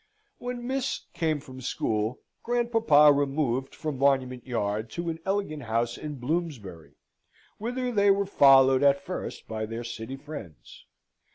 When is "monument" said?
3.99-4.47